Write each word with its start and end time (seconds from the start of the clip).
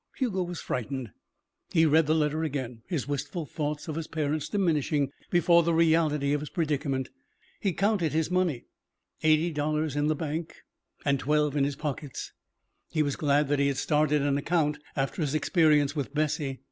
Hugo 0.15 0.41
was 0.41 0.59
frightened. 0.59 1.11
He 1.71 1.85
read 1.85 2.07
the 2.07 2.15
letter 2.15 2.43
again, 2.43 2.81
his 2.87 3.07
wistful 3.07 3.45
thoughts 3.45 3.87
of 3.87 3.93
his 3.93 4.07
parents 4.07 4.49
diminishing 4.49 5.11
before 5.29 5.61
the 5.61 5.75
reality 5.75 6.33
of 6.33 6.39
his 6.39 6.49
predicament. 6.49 7.11
He 7.59 7.71
counted 7.73 8.11
his 8.11 8.31
money. 8.31 8.65
Eighty 9.21 9.51
dollars 9.51 9.95
in 9.95 10.07
the 10.07 10.15
bank 10.15 10.63
and 11.05 11.19
twelve 11.19 11.55
in 11.55 11.65
his 11.65 11.75
pockets. 11.75 12.31
He 12.89 13.03
was 13.03 13.15
glad 13.15 13.47
he 13.59 13.67
had 13.67 13.77
started 13.77 14.23
an 14.23 14.39
account 14.39 14.79
after 14.95 15.21
his 15.21 15.35
experience 15.35 15.95
with 15.95 16.15
Bessie. 16.15 16.59